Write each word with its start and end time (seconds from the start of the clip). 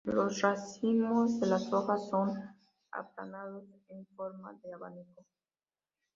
Los 0.03 0.41
racimos 0.41 1.39
de 1.39 1.45
las 1.45 1.71
hojas 1.71 2.09
son 2.09 2.31
aplanados 2.91 3.65
en 3.89 4.03
forma 4.15 4.51
de 4.53 4.73
abanico. 4.73 5.23